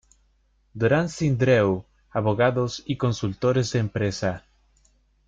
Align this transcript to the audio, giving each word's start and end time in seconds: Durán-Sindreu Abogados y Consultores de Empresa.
Durán-Sindreu 0.73 1.85
Abogados 2.09 2.81
y 2.87 2.97
Consultores 2.97 3.71
de 3.71 3.77
Empresa. 3.77 4.43